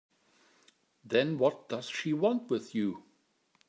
[1.05, 3.03] Then what does she want with you?